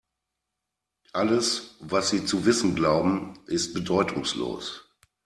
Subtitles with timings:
[1.13, 4.89] Alles, was Sie zu wissen glauben, ist bedeutungslos.